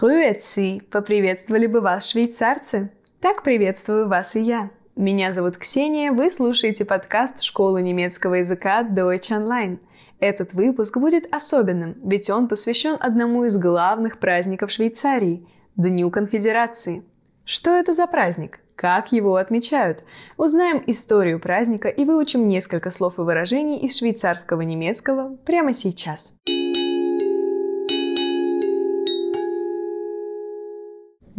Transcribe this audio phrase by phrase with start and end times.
[0.00, 2.90] Grüezi, поприветствовали бы вас швейцарцы.
[3.20, 4.70] Так приветствую вас и я.
[4.96, 9.78] Меня зовут Ксения, вы слушаете подкаст школы немецкого языка Deutsch Online.
[10.18, 17.04] Этот выпуск будет особенным, ведь он посвящен одному из главных праздников Швейцарии– Дню Конфедерации.
[17.44, 18.60] Что это за праздник?
[18.76, 20.02] Как его отмечают?
[20.38, 26.38] Узнаем историю праздника и выучим несколько слов и выражений из швейцарского немецкого прямо сейчас.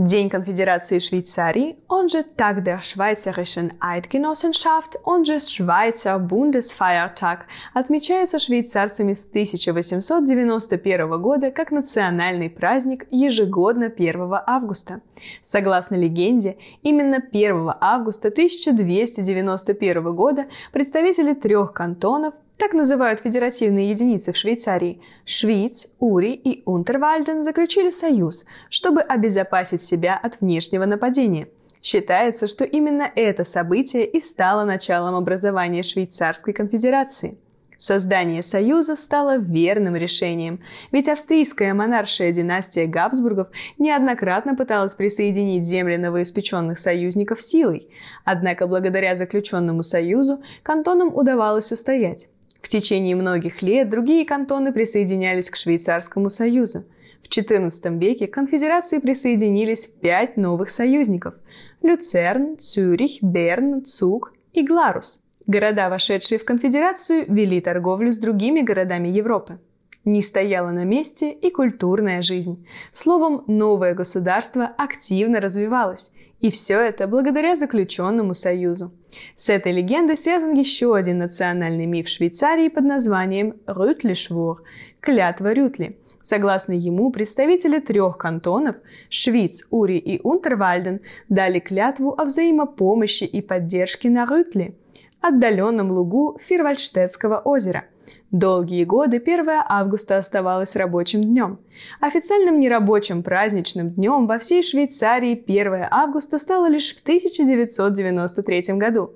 [0.04, 7.42] День Конфедерации Швейцарии, он же Tag der Schweizerischen Eidgenossenschaft, он же Schweizer Bundesfeiertag,
[7.76, 15.02] отмечается швейцарцами с 1891 года как национальный праздник ежегодно 1 августа.
[15.44, 24.38] Согласно легенде, именно 1 августа 1291 года представители трех кантонов так называют федеративные единицы в
[24.38, 25.02] Швейцарии.
[25.26, 31.48] Швиц, Ури и Унтервальден заключили союз, чтобы обезопасить себя от внешнего нападения.
[31.82, 37.40] Считается, что именно это событие и стало началом образования Швейцарской конфедерации.
[37.80, 40.60] Создание Союза стало верным решением,
[40.92, 43.48] ведь австрийская монаршая династия Габсбургов
[43.80, 47.90] неоднократно пыталась присоединить земли новоиспеченных союзников силой.
[48.24, 52.28] Однако благодаря заключенному союзу кантонам удавалось устоять.
[52.72, 56.86] Течение многих лет другие кантоны присоединялись к Швейцарскому союзу.
[57.22, 61.34] В XIV веке к конфедерации присоединились пять новых союзников–
[61.82, 65.22] Люцерн, Цюрих, Берн, Цуг и Гларус.
[65.48, 69.60] Города, вошедшие в конфедерацию, вели торговлю с другими городами Европы.
[70.06, 72.66] Не стояла на месте и культурная жизнь.
[72.94, 78.92] Словом, новое государство активно развивалось, и все это благодаря заключенному союзу.
[79.38, 84.64] С этой легендой связан еще один национальный миф Швейцарии под названием Рютлишвур–
[85.00, 85.98] клятва Рютли.
[86.24, 88.76] Согласно ему, представители трех кантонов–
[89.10, 94.76] Швиц, Ури и Унтервальден– дали клятву о взаимопомощи и поддержке на Рютли–
[95.22, 97.86] отдаленном лугу Фирвальштетского озера.
[98.32, 101.60] Долгие годы 1 августа оставалось рабочим днем.
[102.00, 109.12] Официальным нерабочим праздничным днем во всей Швейцарии 1 августа стало лишь в 1993 году.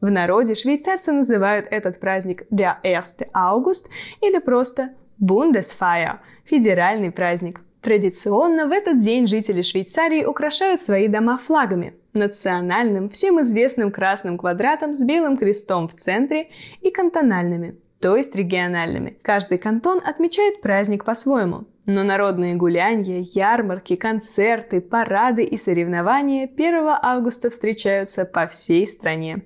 [0.00, 3.28] В народе швейцарцы называют этот праздник Der 1.
[3.34, 3.88] August
[4.20, 4.90] или просто
[5.20, 7.60] Bundesfeier– федеральный праздник.
[7.82, 14.94] Традиционно в этот день жители Швейцарии украшают свои дома флагами– национальным, всем известным красным квадратом
[14.94, 16.50] с белым крестом в центре
[16.80, 19.18] и кантональными– то есть региональными.
[19.22, 21.64] Каждый кантон отмечает праздник по-своему.
[21.86, 29.42] Но народные гулянья, ярмарки, концерты, парады и соревнования 1 августа встречаются по всей стране.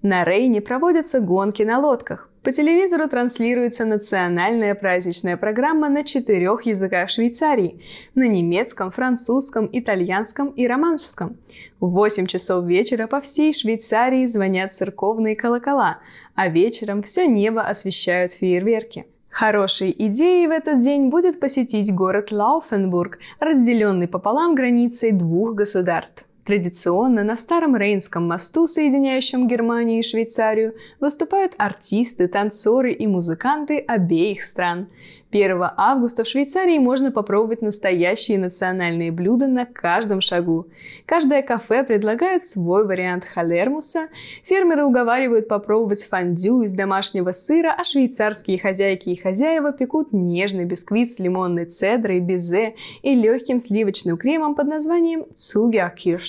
[0.00, 2.27] На Рейне проводятся гонки на лодках.
[2.42, 7.80] По телевизору транслируется национальная праздничная программа на четырех языках Швейцарии–
[8.14, 11.36] на немецком, французском, итальянском и романском.
[11.80, 15.98] В 8 часов вечера по всей Швейцарии звонят церковные колокола,
[16.34, 19.06] а вечером все небо освещают фейерверки.
[19.28, 26.24] Хорошей идеей в этот день будет посетить город Лауфенбург, разделенный пополам границей двух государств.
[26.48, 34.42] Традиционно на Старом Рейнском мосту, соединяющем Германию и Швейцарию, выступают артисты, танцоры и музыканты обеих
[34.42, 34.88] стран.
[35.30, 40.68] 1 августа в Швейцарии можно попробовать настоящие национальные блюда на каждом шагу.
[41.04, 44.08] Каждое кафе предлагает свой вариант халермуса,
[44.44, 51.12] фермеры уговаривают попробовать фондю из домашнего сыра, а швейцарские хозяйки и хозяева пекут нежный бисквит
[51.12, 55.26] с лимонной цедрой, безе и легким сливочным кремом под названием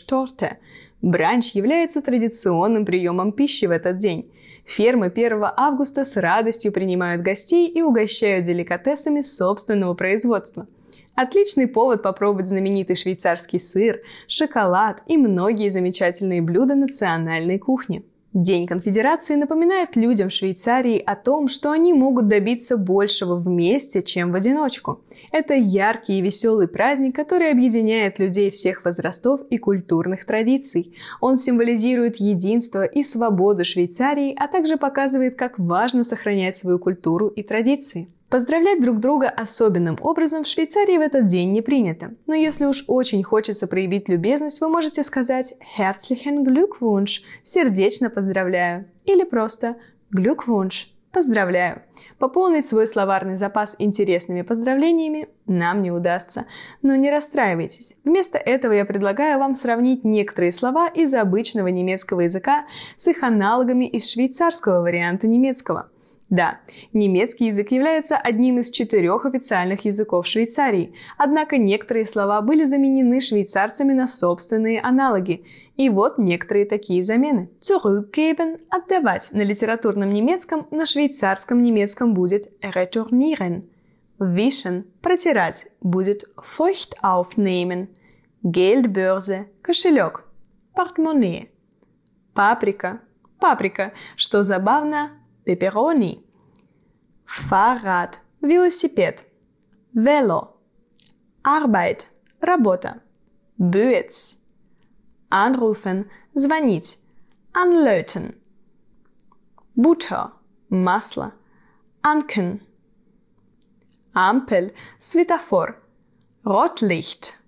[0.09, 0.57] Zugerkirschtorte.
[1.01, 4.29] Бранч является традиционным приемом пищи в этот день.
[4.65, 10.67] Фермы 1 августа с радостью принимают гостей и угощают деликатесами собственного производства.
[11.15, 18.03] Отличный повод попробовать знаменитый швейцарский сыр, шоколад и многие замечательные блюда национальной кухни.
[18.33, 24.35] День конфедерации напоминает людям Швейцарии о том, что они могут добиться большего вместе, чем в
[24.35, 25.01] одиночку.
[25.31, 30.93] Это яркий и веселый праздник, который объединяет людей всех возрастов и культурных традиций.
[31.21, 37.41] Он символизирует единство и свободу Швейцарии, а также показывает, как важно сохранять свою культуру и
[37.41, 38.09] традиции.
[38.29, 42.13] Поздравлять друг друга особенным образом в Швейцарии в этот день не принято.
[42.27, 49.23] Но если уж очень хочется проявить любезность, вы можете сказать «Herzlichen Glückwunsch»– «Сердечно поздравляю» или
[49.23, 49.77] просто
[50.15, 51.81] «Glückwunsch»– «Поздравляю».
[52.19, 56.45] Пополнить свой словарный запас интересными поздравлениями нам не удастся.
[56.83, 57.97] Но не расстраивайтесь.
[58.03, 63.85] Вместо этого я предлагаю вам сравнить некоторые слова из обычного немецкого языка с их аналогами
[63.85, 65.89] из швейцарского варианта немецкого–
[66.29, 66.59] Да,
[66.93, 73.93] немецкий язык является одним из четырех официальных языков Швейцарии, однако некоторые слова были заменены швейцарцами
[73.93, 75.43] на собственные аналоги.
[75.75, 77.49] И вот некоторые такие замены.
[77.61, 83.63] Zurückgeben– отдавать на литературном немецком, на швейцарском немецком будет retournieren.
[84.19, 87.87] Wischen– протирать будет feucht aufnehmen.
[88.43, 90.25] Geldbörse– кошелек.
[90.75, 91.49] Портмоне.
[92.35, 92.99] Паприка–
[93.39, 95.11] паприка, что забавно
[95.49, 96.23] Pepperoni.
[97.25, 99.25] Fahrrad, велосипед.
[99.95, 100.57] Velo.
[101.43, 102.07] Arbeit,
[102.39, 103.01] работа.
[103.57, 104.43] Böetz.
[105.31, 106.05] Anrufen,
[106.35, 106.99] звонить.
[107.51, 108.35] Anlöten.
[109.75, 110.33] Butter,
[110.69, 111.33] масло.
[112.03, 112.61] Anken.
[114.13, 115.81] Ampel, светофор.
[116.45, 117.39] Rotlicht.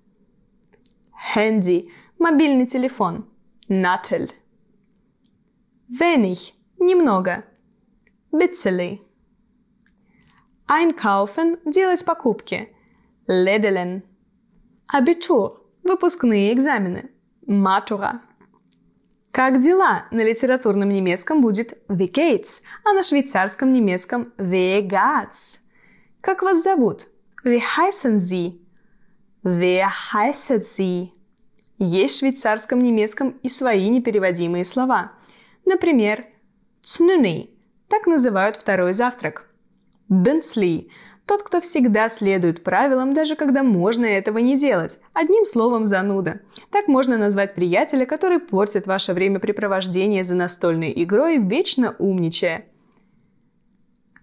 [1.36, 3.28] Handy, мобильный телефон.
[3.68, 4.32] Nattel.
[5.88, 7.44] Wenig, немного.
[8.32, 9.02] Bitzeli.
[10.68, 12.70] Einkaufen– делать покупки.
[13.28, 14.04] Ledelen.
[14.88, 17.10] Abitur– выпускные экзамены.
[17.46, 18.22] Матура.
[19.32, 25.60] Как дела на литературном немецком будет wie geht's, а на швейцарском немецком wie geht's.
[26.22, 27.08] Как вас зовут?
[27.44, 28.62] Wie heißen Sie?
[29.44, 31.10] Wer heißt Sie?
[31.80, 35.12] Есть в швейцарском немецком и свои непереводимые слова.
[35.66, 36.26] Например,
[36.84, 37.50] цнуни
[37.92, 39.48] так называют второй завтрак.
[40.10, 40.90] Бенсли–
[41.28, 45.00] тот, кто всегда следует правилам, даже когда можно этого не делать.
[45.14, 46.42] Одним словом, зануда.
[46.72, 52.66] Так можно назвать приятеля, который портит ваше времяпрепровождение за настольной игрой, вечно умничая.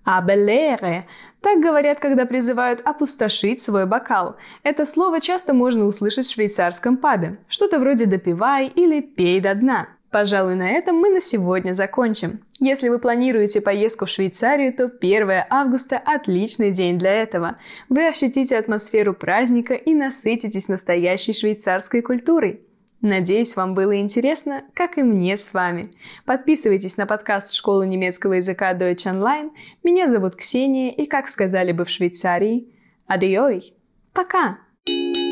[0.05, 1.07] Абелере–
[1.41, 4.37] так говорят, когда призывают опустошить свой бокал.
[4.65, 7.39] Это слово часто можно услышать в швейцарском пабе.
[7.49, 9.89] Что-то вроде «допивай» или «пей до дна».
[10.11, 12.41] Пожалуй, на этом мы на сегодня закончим.
[12.59, 17.59] Если вы планируете поездку в Швейцарию, то 1 августа– отличный день для этого.
[17.91, 22.63] Вы ощутите атмосферу праздника и насытитесь настоящей швейцарской культурой.
[23.03, 25.93] Надеюсь, вам было интересно, как и мне с вами.
[26.25, 29.51] Подписывайтесь на подкаст Школы немецкого языка Deutsch Online.
[29.85, 32.75] Меня зовут Ксения, и, как сказали бы в Швейцарии,
[33.07, 33.75] адиой.
[34.15, 34.59] Пока!
[34.89, 35.28] thank